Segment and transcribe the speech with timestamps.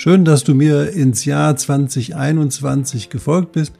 [0.00, 3.72] Schön, dass du mir ins Jahr 2021 gefolgt bist.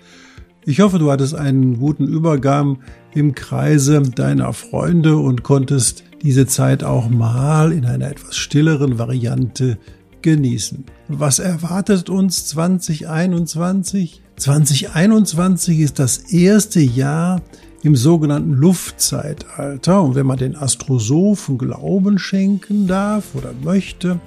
[0.64, 2.80] Ich hoffe, du hattest einen guten Übergang
[3.14, 9.78] im Kreise deiner Freunde und konntest diese Zeit auch mal in einer etwas stilleren Variante
[10.20, 10.86] genießen.
[11.06, 14.20] Was erwartet uns 2021?
[14.38, 17.42] 2021 ist das erste Jahr
[17.84, 24.18] im sogenannten Luftzeitalter und wenn man den Astrosophen Glauben schenken darf oder möchte,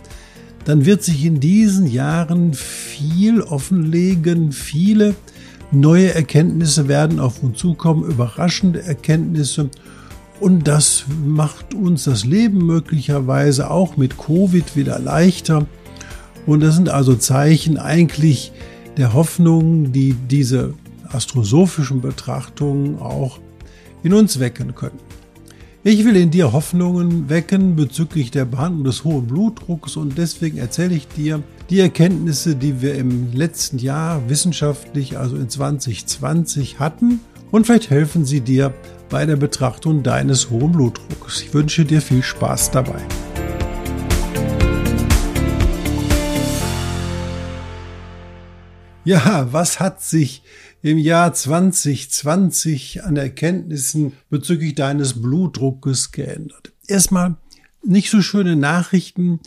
[0.65, 5.15] dann wird sich in diesen Jahren viel offenlegen, viele
[5.71, 9.70] neue Erkenntnisse werden auf uns zukommen, überraschende Erkenntnisse
[10.41, 15.68] und das macht uns das Leben möglicherweise auch mit Covid wieder leichter.
[16.48, 18.51] Und das sind also Zeichen eigentlich
[18.98, 20.73] der Hoffnung, die diese
[21.09, 23.37] astrosophischen Betrachtungen auch
[24.01, 24.98] in uns wecken können.
[25.84, 30.93] Ich will in dir Hoffnungen wecken bezüglich der Behandlung des hohen Blutdrucks und deswegen erzähle
[30.93, 37.65] ich dir die Erkenntnisse, die wir im letzten Jahr wissenschaftlich, also in 2020 hatten und
[37.65, 38.76] vielleicht helfen sie dir
[39.09, 41.41] bei der Betrachtung deines hohen Blutdrucks.
[41.41, 43.02] Ich wünsche dir viel Spaß dabei.
[49.04, 50.43] Ja, was hat sich
[50.82, 56.71] im Jahr 2020 an Erkenntnissen bezüglich deines Blutdruckes geändert?
[56.87, 57.35] Erstmal
[57.84, 59.40] nicht so schöne Nachrichten.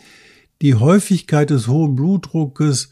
[0.63, 2.91] Die Häufigkeit des hohen Blutdruckes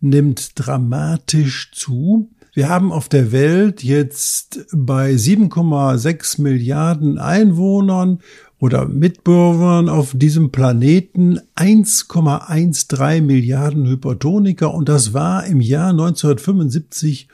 [0.00, 2.30] nimmt dramatisch zu.
[2.54, 8.20] Wir haben auf der Welt jetzt bei 7,6 Milliarden Einwohnern
[8.58, 17.28] oder Mitbürgern auf diesem Planeten 1,13 Milliarden Hypertoniker und das war im Jahr 1975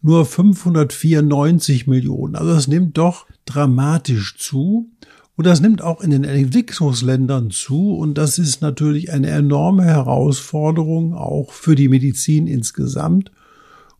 [0.00, 2.36] nur 594 Millionen.
[2.36, 4.90] Also das nimmt doch dramatisch zu.
[5.36, 7.94] Und das nimmt auch in den Entwicklungsländern zu.
[7.96, 13.30] Und das ist natürlich eine enorme Herausforderung auch für die Medizin insgesamt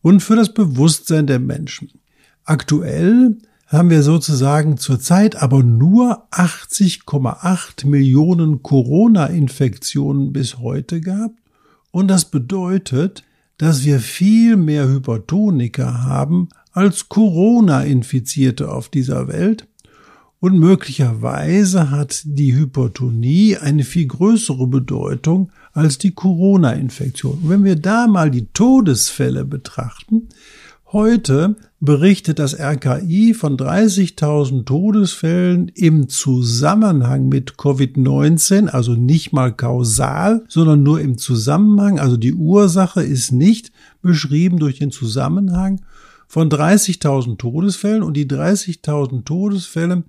[0.02, 1.90] und für das Bewusstsein der Menschen.
[2.44, 11.38] Aktuell haben wir sozusagen zurzeit aber nur 80,8 Millionen Corona-Infektionen bis heute gehabt.
[11.90, 13.24] Und das bedeutet,
[13.58, 19.66] dass wir viel mehr Hypertoniker haben als Corona-Infizierte auf dieser Welt.
[20.40, 27.40] Und möglicherweise hat die Hypertonie eine viel größere Bedeutung als die Corona-Infektion.
[27.42, 30.28] Wenn wir da mal die Todesfälle betrachten,
[30.92, 40.44] heute berichtet das RKI von 30.000 Todesfällen im Zusammenhang mit Covid-19, also nicht mal kausal,
[40.48, 43.70] sondern nur im Zusammenhang, also die Ursache ist nicht
[44.02, 45.82] beschrieben durch den Zusammenhang
[46.26, 50.04] von 30.000 Todesfällen und die 30.000 Todesfälle,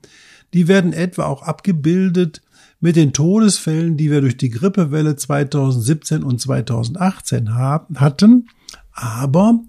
[0.53, 2.41] die werden etwa auch abgebildet
[2.79, 8.47] mit den Todesfällen, die wir durch die Grippewelle 2017 und 2018 haben, hatten.
[8.91, 9.59] Aber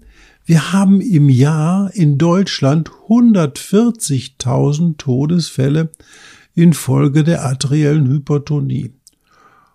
[0.45, 5.91] wir haben im Jahr in Deutschland 140.000 Todesfälle
[6.55, 8.93] infolge der arteriellen Hypertonie.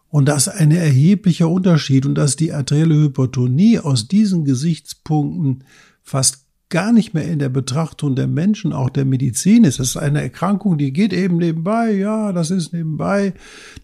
[0.08, 5.64] Und das ist ein erheblicher Unterschied und dass die arterielle Hypertonie aus diesen Gesichtspunkten
[6.02, 9.78] fast gar nicht mehr in der Betrachtung der Menschen, auch der Medizin ist.
[9.78, 11.92] Das ist eine Erkrankung, die geht eben nebenbei.
[11.92, 13.34] Ja, das ist nebenbei.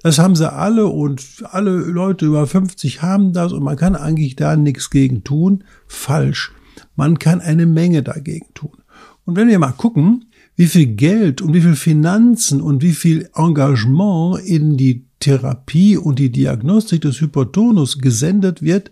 [0.03, 4.35] Das haben sie alle und alle Leute über 50 haben das und man kann eigentlich
[4.35, 5.65] da nichts gegen tun.
[5.87, 6.53] Falsch.
[6.97, 8.79] Man kann eine Menge dagegen tun.
[9.25, 10.27] Und wenn wir mal gucken,
[10.57, 16.19] wie viel Geld und wie viel Finanzen und wie viel Engagement in die Therapie und
[16.19, 18.91] die Diagnostik des Hypertonus gesendet wird,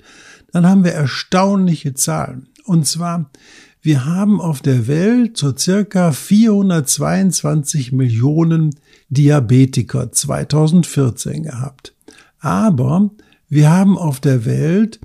[0.52, 2.48] dann haben wir erstaunliche Zahlen.
[2.64, 3.30] Und zwar
[3.82, 8.74] wir haben auf der Welt so circa 422 Millionen
[9.08, 11.94] Diabetiker 2014 gehabt.
[12.40, 13.10] Aber
[13.48, 15.00] wir haben auf der Welt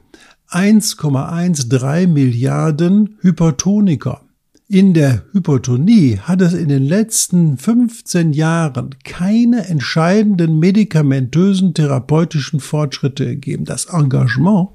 [0.49, 4.21] 1,13 Milliarden Hypertoniker.
[4.67, 13.27] In der Hypertonie hat es in den letzten 15 Jahren keine entscheidenden medikamentösen therapeutischen Fortschritte
[13.27, 13.65] gegeben.
[13.65, 14.69] Das Engagement,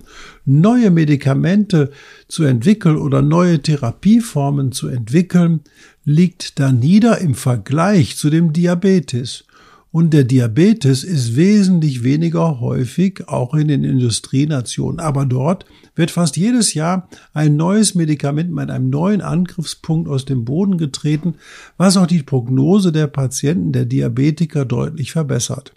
[0.45, 1.91] neue Medikamente
[2.29, 5.63] zu entwickeln oder neue Therapieformen zu entwickeln,
[6.05, 9.45] liegt da nieder im Vergleich zu dem Diabetes.
[9.93, 15.01] Und der Diabetes ist wesentlich weniger häufig, auch in den Industrienationen.
[15.01, 15.67] Aber dort
[15.97, 21.35] wird fast jedes Jahr ein neues Medikament mit einem neuen Angriffspunkt aus dem Boden getreten,
[21.77, 25.75] was auch die Prognose der Patienten, der Diabetiker deutlich verbessert.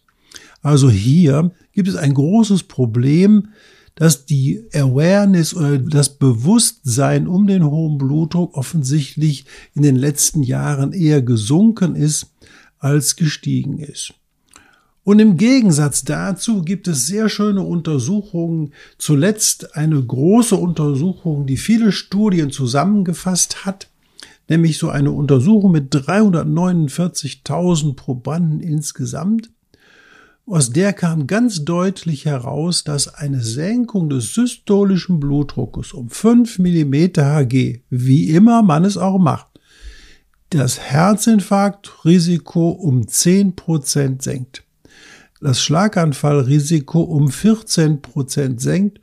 [0.62, 3.48] Also hier gibt es ein großes Problem,
[3.96, 9.46] dass die Awareness oder das Bewusstsein um den hohen Blutdruck offensichtlich
[9.76, 12.33] in den letzten Jahren eher gesunken ist
[12.84, 14.14] als gestiegen ist.
[15.06, 21.92] Und im Gegensatz dazu gibt es sehr schöne Untersuchungen, zuletzt eine große Untersuchung, die viele
[21.92, 23.90] Studien zusammengefasst hat,
[24.48, 29.50] nämlich so eine Untersuchung mit 349.000 Probanden insgesamt.
[30.46, 36.94] Aus der kam ganz deutlich heraus, dass eine Senkung des systolischen Blutdruckes um 5 mm
[37.18, 39.53] Hg, wie immer man es auch macht,
[40.60, 44.64] das Herzinfarktrisiko um 10% senkt,
[45.42, 49.00] das Schlaganfallrisiko um 14% senkt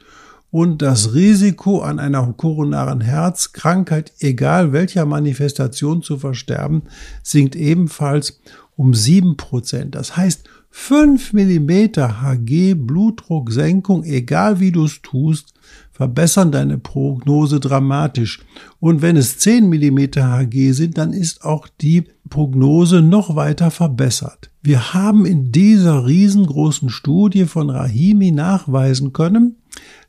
[0.50, 6.82] und das Risiko an einer koronaren Herzkrankheit, egal welcher Manifestation zu versterben,
[7.22, 8.40] sinkt ebenfalls
[8.76, 9.90] um 7%.
[9.90, 15.52] Das heißt, 5 mm Hg Blutdrucksenkung, egal wie du es tust,
[15.92, 18.40] verbessern deine Prognose dramatisch.
[18.78, 24.50] Und wenn es 10 mm Hg sind, dann ist auch die Prognose noch weiter verbessert.
[24.62, 29.56] Wir haben in dieser riesengroßen Studie von Rahimi nachweisen können,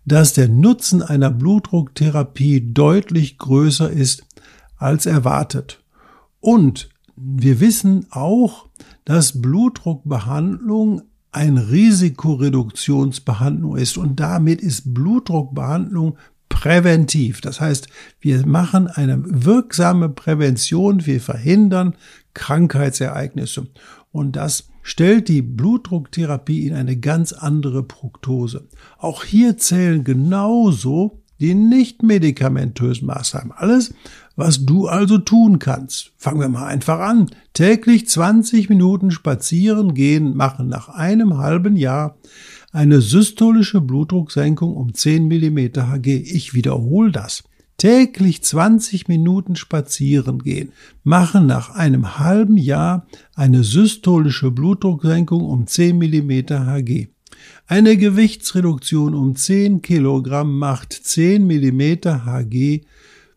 [0.05, 4.23] dass der Nutzen einer Blutdrucktherapie deutlich größer ist
[4.77, 5.81] als erwartet.
[6.39, 8.67] Und wir wissen auch,
[9.05, 11.01] dass Blutdruckbehandlung
[11.31, 16.17] ein Risikoreduktionsbehandlung ist und damit ist Blutdruckbehandlung
[16.49, 17.41] präventiv.
[17.41, 17.87] Das heißt,
[18.19, 21.95] wir machen eine wirksame Prävention, wir verhindern
[22.33, 23.67] Krankheitsereignisse
[24.11, 28.67] und das stellt die Blutdrucktherapie in eine ganz andere Prognose.
[28.97, 33.51] Auch hier zählen genauso die nicht medikamentösen Maßnahmen.
[33.51, 33.93] Alles,
[34.35, 36.11] was du also tun kannst.
[36.17, 37.31] Fangen wir mal einfach an.
[37.53, 42.17] Täglich 20 Minuten spazieren gehen machen nach einem halben Jahr
[42.71, 46.07] eine systolische Blutdrucksenkung um 10 mm Hg.
[46.07, 47.43] Ich wiederhole das.
[47.77, 50.71] Täglich 20 Minuten spazieren gehen
[51.03, 57.09] machen nach einem halben Jahr eine systolische Blutdrucksenkung um 10 mm Hg.
[57.71, 61.81] Eine Gewichtsreduktion um 10 Kilogramm macht 10 mm
[62.25, 62.81] Hg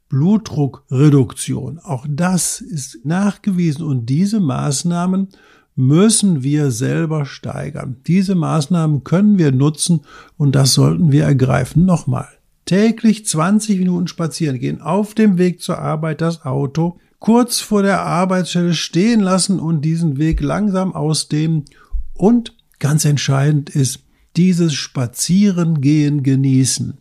[0.09, 1.79] Blutdruckreduktion.
[1.79, 5.29] Auch das ist nachgewiesen und diese Maßnahmen
[5.77, 7.99] müssen wir selber steigern.
[8.09, 10.01] Diese Maßnahmen können wir nutzen
[10.37, 11.85] und das sollten wir ergreifen.
[11.85, 12.27] Nochmal.
[12.65, 18.03] Täglich 20 Minuten spazieren gehen, auf dem Weg zur Arbeit das Auto, kurz vor der
[18.03, 21.67] Arbeitsstelle stehen lassen und diesen Weg langsam ausdehnen
[22.15, 24.01] und ganz entscheidend ist,
[24.37, 26.99] dieses Spazierengehen genießen.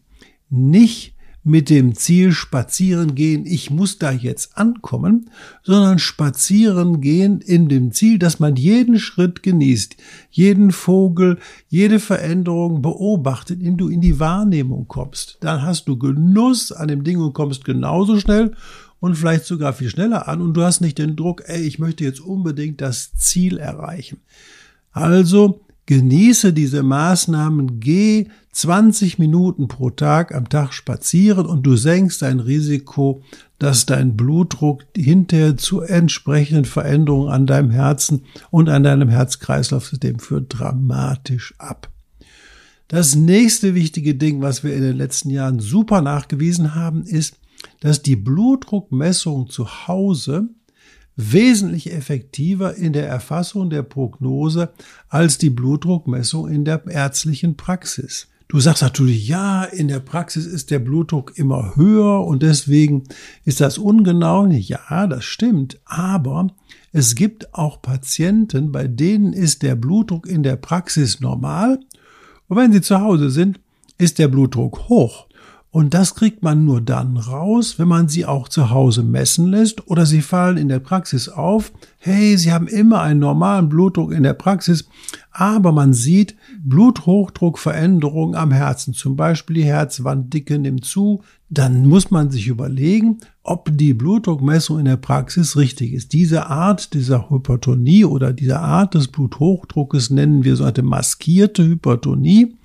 [0.50, 1.14] Nicht
[1.44, 5.30] mit dem Ziel spazieren gehen, ich muss da jetzt ankommen,
[5.62, 9.98] sondern spazieren gehen in dem Ziel, dass man jeden Schritt genießt,
[10.32, 11.38] jeden Vogel,
[11.68, 15.38] jede Veränderung beobachtet, indem du in die Wahrnehmung kommst.
[15.42, 18.56] Dann hast du Genuss an dem Ding und kommst genauso schnell
[19.02, 22.06] und vielleicht sogar viel schneller an und du hast nicht den Druck, ey, ich möchte
[22.06, 24.22] jetzt unbedingt das Ziel erreichen.
[24.94, 32.22] Also Genieße diese Maßnahmen, geh 20 Minuten pro Tag am Tag spazieren und du senkst
[32.22, 33.22] dein Risiko,
[33.60, 40.58] dass dein Blutdruck hinterher zu entsprechenden Veränderungen an deinem Herzen und an deinem Herz-Kreislauf-System führt
[40.58, 41.90] dramatisch ab.
[42.88, 47.40] Das nächste wichtige Ding, was wir in den letzten Jahren super nachgewiesen haben, ist,
[47.80, 50.50] dass die Blutdruckmessung zu Hause
[51.16, 54.74] wesentlich effektiver in der Erfassung der Prognose
[55.10, 58.28] als die Blutdruckmessung in der ärztlichen Praxis.
[58.48, 63.04] Du sagst natürlich, ja, in der Praxis ist der Blutdruck immer höher und deswegen
[63.46, 64.46] ist das ungenau.
[64.46, 65.80] Ja, das stimmt.
[65.86, 66.48] Aber
[66.92, 71.80] es gibt auch Patienten, bei denen ist der Blutdruck in der Praxis normal.
[72.48, 73.60] Und wenn sie zu Hause sind,
[73.98, 75.28] ist der Blutdruck hoch.
[75.74, 79.88] Und das kriegt man nur dann raus, wenn man sie auch zu Hause messen lässt
[79.88, 81.72] oder sie fallen in der Praxis auf.
[81.98, 84.88] Hey, sie haben immer einen normalen Blutdruck in der Praxis,
[85.32, 88.94] aber man sieht Bluthochdruckveränderungen am Herzen.
[88.94, 91.24] Zum Beispiel die Herzwanddicke nimmt zu.
[91.50, 96.14] Dann muss man sich überlegen, ob die Blutdruckmessung in der Praxis richtig ist.
[96.14, 102.58] Diese Art dieser Hypertonie oder diese Art des Bluthochdruckes nennen wir so eine maskierte Hypertonie.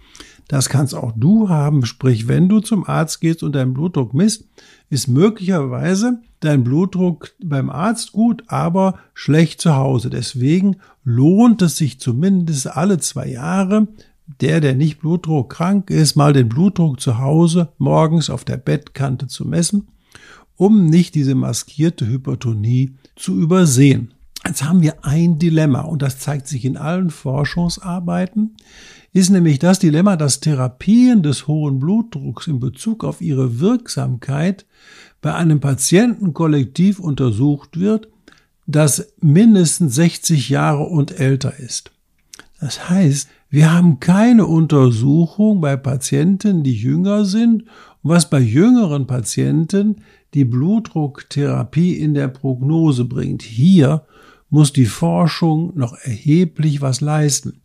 [0.49, 1.85] Das kannst auch du haben.
[1.85, 4.49] Sprich, wenn du zum Arzt gehst und deinen Blutdruck misst,
[4.89, 10.09] ist möglicherweise dein Blutdruck beim Arzt gut, aber schlecht zu Hause.
[10.09, 13.89] Deswegen lohnt es sich zumindest alle zwei Jahre,
[14.41, 19.27] der, der nicht Blutdruck krank ist, mal den Blutdruck zu Hause morgens auf der Bettkante
[19.27, 19.89] zu messen,
[20.57, 24.15] um nicht diese maskierte Hypertonie zu übersehen.
[24.47, 28.57] Jetzt haben wir ein Dilemma und das zeigt sich in allen Forschungsarbeiten,
[29.13, 34.67] ist nämlich das Dilemma, dass Therapien des hohen Blutdrucks in Bezug auf ihre Wirksamkeit
[35.21, 38.09] bei einem Patientenkollektiv untersucht wird,
[38.67, 41.91] das mindestens 60 Jahre und älter ist.
[42.61, 47.65] Das heißt, wir haben keine Untersuchung bei Patienten, die jünger sind,
[48.03, 50.03] was bei jüngeren Patienten
[50.35, 53.43] die Blutdrucktherapie in der Prognose bringt.
[53.43, 54.05] Hier
[54.51, 57.63] muss die Forschung noch erheblich was leisten.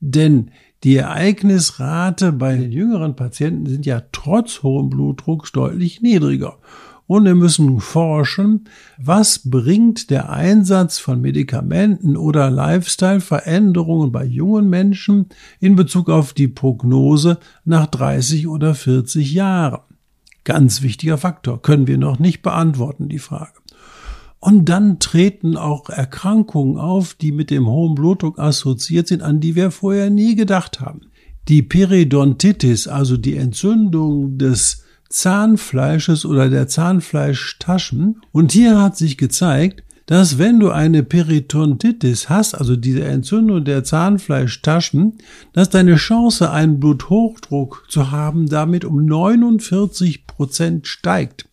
[0.00, 0.50] Denn
[0.84, 6.58] die Ereignisrate bei den jüngeren Patienten sind ja trotz hohem Blutdrucks deutlich niedriger.
[7.06, 15.26] Und wir müssen forschen, was bringt der Einsatz von Medikamenten oder Lifestyle-Veränderungen bei jungen Menschen
[15.60, 19.82] in Bezug auf die Prognose nach 30 oder 40 Jahren.
[20.44, 23.61] Ganz wichtiger Faktor, können wir noch nicht beantworten, die Frage.
[24.44, 29.54] Und dann treten auch Erkrankungen auf, die mit dem hohen Blutdruck assoziiert sind, an die
[29.54, 31.02] wir vorher nie gedacht haben.
[31.46, 38.20] Die Periodontitis, also die Entzündung des Zahnfleisches oder der Zahnfleischtaschen.
[38.32, 43.84] Und hier hat sich gezeigt, dass wenn du eine Peritonitis hast, also diese Entzündung der
[43.84, 45.18] Zahnfleischtaschen,
[45.52, 51.48] dass deine Chance, einen Bluthochdruck zu haben, damit um 49 Prozent steigt.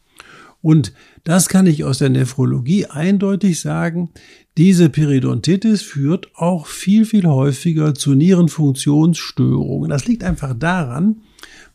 [0.61, 0.91] Und
[1.23, 4.09] das kann ich aus der Nephrologie eindeutig sagen.
[4.57, 9.89] Diese Periodontitis führt auch viel, viel häufiger zu Nierenfunktionsstörungen.
[9.89, 11.21] Das liegt einfach daran,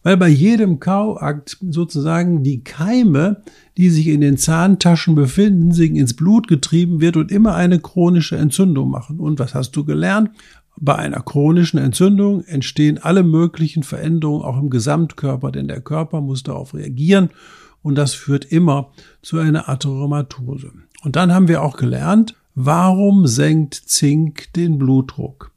[0.03, 3.43] weil bei jedem Kauakt sozusagen die Keime,
[3.77, 8.37] die sich in den Zahntaschen befinden, sich ins Blut getrieben wird und immer eine chronische
[8.37, 9.19] Entzündung machen.
[9.19, 10.31] Und was hast du gelernt?
[10.77, 16.43] Bei einer chronischen Entzündung entstehen alle möglichen Veränderungen auch im Gesamtkörper, denn der Körper muss
[16.43, 17.31] darauf reagieren
[17.85, 18.91] und das führt immer
[19.23, 20.73] zu einer Atheromatose.
[21.05, 25.53] Und dann haben wir auch gelernt, warum senkt Zink den Blutdruck?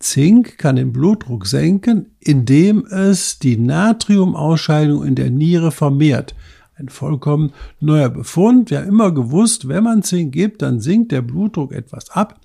[0.00, 6.34] Zink kann den Blutdruck senken, indem es die Natriumausscheidung in der Niere vermehrt.
[6.76, 8.70] Ein vollkommen neuer Befund.
[8.70, 12.40] Wir haben immer gewusst, wenn man Zink gibt, dann sinkt der Blutdruck etwas ab.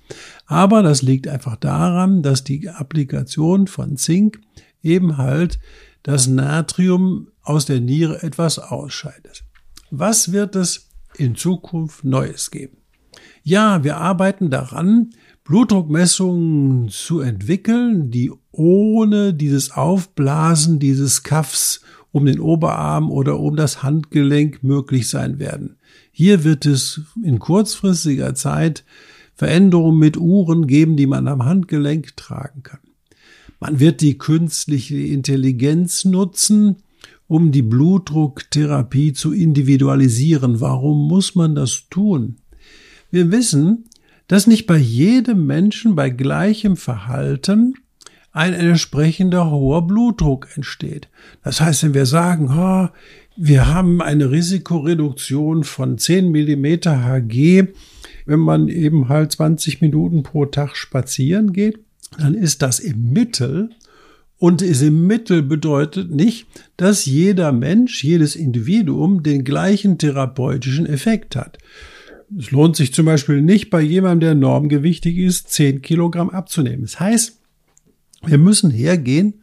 [0.46, 4.40] Aber das liegt einfach daran, dass die Applikation von Zink
[4.82, 5.60] eben halt
[6.02, 9.44] das Natrium aus der Niere etwas ausscheidet.
[9.90, 12.78] Was wird es in Zukunft Neues geben?
[13.42, 15.10] Ja, wir arbeiten daran,
[15.44, 21.82] Blutdruckmessungen zu entwickeln, die ohne dieses Aufblasen dieses Kaffs
[22.12, 25.76] um den Oberarm oder um das Handgelenk möglich sein werden.
[26.10, 28.84] Hier wird es in kurzfristiger Zeit
[29.34, 32.78] Veränderungen mit Uhren geben, die man am Handgelenk tragen kann.
[33.60, 36.76] Man wird die künstliche Intelligenz nutzen,
[37.26, 40.60] um die Blutdrucktherapie zu individualisieren.
[40.60, 42.36] Warum muss man das tun?
[43.10, 43.84] Wir wissen,
[44.28, 47.74] dass nicht bei jedem Menschen bei gleichem Verhalten
[48.32, 51.08] ein entsprechender hoher Blutdruck entsteht.
[51.42, 52.88] Das heißt, wenn wir sagen, oh,
[53.36, 57.68] wir haben eine Risikoreduktion von 10 Millimeter Hg,
[58.26, 61.78] wenn man eben halt 20 Minuten pro Tag spazieren geht,
[62.18, 63.70] dann ist das im Mittel
[64.38, 71.58] und im Mittel bedeutet nicht, dass jeder Mensch, jedes Individuum den gleichen therapeutischen Effekt hat.
[72.36, 76.82] Es lohnt sich zum Beispiel nicht bei jemandem, der normgewichtig ist, 10 Kilogramm abzunehmen.
[76.82, 77.38] Das heißt,
[78.26, 79.34] wir müssen hergehen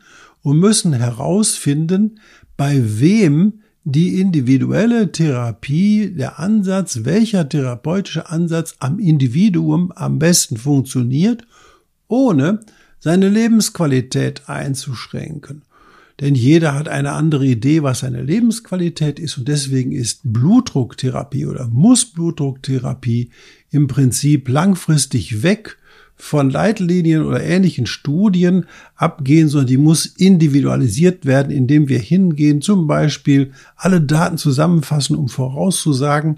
[0.42, 2.20] und müssen herausfinden,
[2.58, 11.46] bei wem die individuelle Therapie, der Ansatz, welcher therapeutische Ansatz am Individuum am besten funktioniert,
[12.08, 12.60] ohne
[13.02, 15.64] seine Lebensqualität einzuschränken.
[16.22, 21.68] Denn jeder hat eine andere Idee, was seine Lebensqualität ist und deswegen ist Blutdrucktherapie oder
[21.68, 23.32] muss Blutdrucktherapie
[23.72, 25.78] im Prinzip langfristig weg
[26.16, 32.86] von Leitlinien oder ähnlichen Studien abgehen, sondern die muss individualisiert werden, indem wir hingehen, zum
[32.86, 36.38] Beispiel alle Daten zusammenfassen, um vorauszusagen,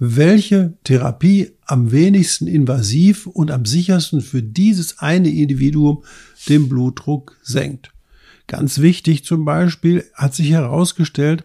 [0.00, 6.02] welche Therapie am wenigsten invasiv und am sichersten für dieses eine Individuum
[6.48, 7.92] den Blutdruck senkt.
[8.46, 11.44] Ganz wichtig zum Beispiel hat sich herausgestellt,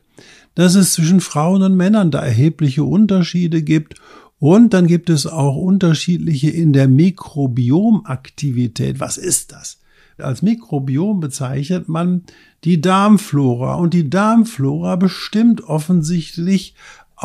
[0.55, 4.01] dass es zwischen Frauen und Männern da erhebliche Unterschiede gibt
[4.39, 8.99] und dann gibt es auch unterschiedliche in der Mikrobiomaktivität.
[8.99, 9.79] Was ist das?
[10.17, 12.23] Als Mikrobiom bezeichnet man
[12.63, 16.73] die Darmflora und die Darmflora bestimmt offensichtlich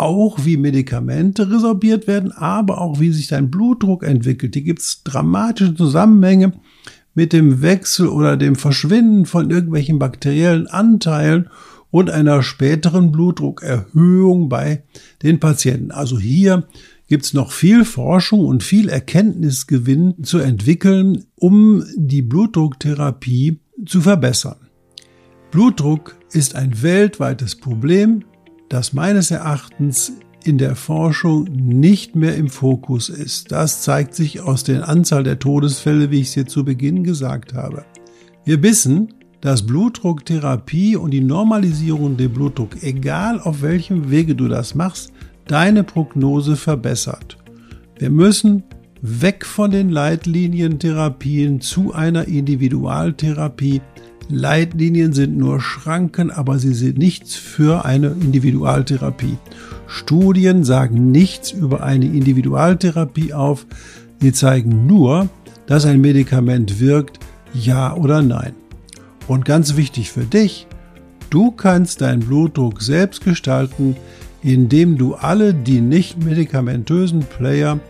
[0.00, 4.54] auch, wie Medikamente resorbiert werden, aber auch, wie sich dein Blutdruck entwickelt.
[4.54, 6.52] Hier gibt es dramatische Zusammenhänge
[7.14, 11.48] mit dem Wechsel oder dem Verschwinden von irgendwelchen bakteriellen Anteilen
[11.90, 14.84] und einer späteren Blutdruckerhöhung bei
[15.22, 15.90] den Patienten.
[15.90, 16.66] Also hier
[17.08, 24.56] gibt es noch viel Forschung und viel Erkenntnisgewinn zu entwickeln, um die Blutdrucktherapie zu verbessern.
[25.50, 28.22] Blutdruck ist ein weltweites Problem,
[28.70, 30.12] das meines Erachtens
[30.44, 33.52] in der Forschung nicht mehr im Fokus ist.
[33.52, 37.52] Das zeigt sich aus der Anzahl der Todesfälle, wie ich es hier zu Beginn gesagt
[37.52, 37.84] habe.
[38.44, 44.74] Wir wissen, dass Blutdrucktherapie und die Normalisierung der Blutdruck, egal auf welchem Wege du das
[44.74, 45.12] machst,
[45.46, 47.38] deine Prognose verbessert.
[47.98, 48.62] Wir müssen
[49.02, 53.80] weg von den Leitlinientherapien zu einer Individualtherapie.
[54.30, 59.38] Leitlinien sind nur Schranken, aber sie sind nichts für eine Individualtherapie.
[59.86, 63.66] Studien sagen nichts über eine Individualtherapie auf.
[64.20, 65.28] Sie zeigen nur,
[65.66, 67.18] dass ein Medikament wirkt,
[67.52, 68.54] ja oder nein.
[69.26, 70.66] Und ganz wichtig für dich,
[71.28, 73.96] du kannst deinen Blutdruck selbst gestalten,
[74.42, 77.80] indem du alle die nicht medikamentösen Player,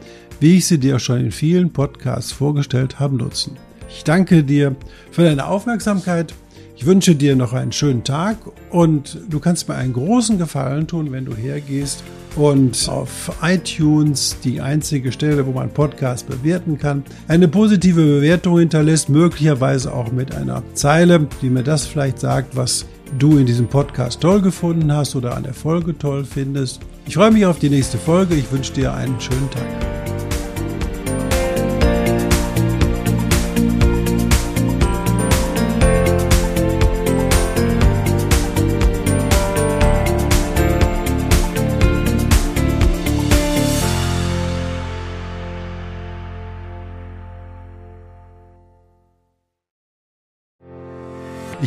[0.41, 3.57] wie ich sie dir schon in vielen Podcasts vorgestellt habe, nutzen.
[3.91, 4.75] Ich danke dir
[5.11, 6.35] für deine Aufmerksamkeit.
[6.77, 8.39] Ich wünsche dir noch einen schönen Tag
[8.71, 12.03] und du kannst mir einen großen Gefallen tun, wenn du hergehst
[12.37, 19.11] und auf iTunes, die einzige Stelle, wo man Podcast bewerten kann, eine positive Bewertung hinterlässt,
[19.11, 22.87] möglicherweise auch mit einer Zeile, die mir das vielleicht sagt, was
[23.19, 26.81] du in diesem Podcast toll gefunden hast oder an der Folge toll findest.
[27.07, 28.37] Ich freue mich auf die nächste Folge.
[28.37, 30.10] Ich wünsche dir einen schönen Tag.